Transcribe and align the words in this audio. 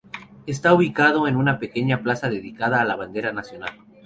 Está 0.47 0.73
ubicado 0.73 1.27
en 1.27 1.35
una 1.35 1.59
pequeña 1.59 2.01
Plaza 2.01 2.27
dedicada 2.27 2.81
a 2.81 2.85
la 2.85 2.95
Bandera 2.95 3.31
Nacional. 3.33 3.71